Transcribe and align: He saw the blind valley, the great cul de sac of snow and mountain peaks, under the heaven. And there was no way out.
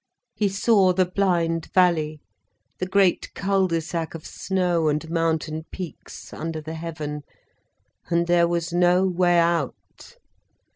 He 0.33 0.49
saw 0.49 0.93
the 0.93 1.05
blind 1.05 1.67
valley, 1.75 2.21
the 2.79 2.87
great 2.87 3.31
cul 3.35 3.67
de 3.67 3.79
sac 3.79 4.15
of 4.15 4.25
snow 4.25 4.87
and 4.87 5.07
mountain 5.11 5.65
peaks, 5.71 6.33
under 6.33 6.59
the 6.59 6.73
heaven. 6.73 7.21
And 8.09 8.25
there 8.25 8.47
was 8.47 8.73
no 8.73 9.05
way 9.05 9.37
out. 9.37 10.17